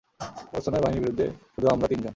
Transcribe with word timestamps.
ওরসনের 0.53 0.81
বাহিনীর 0.83 1.03
বিরুদ্ধে 1.03 1.27
শুধু 1.53 1.67
আমরা 1.67 1.87
তিনজন। 1.87 2.09